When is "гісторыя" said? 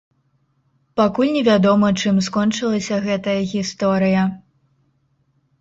3.55-4.27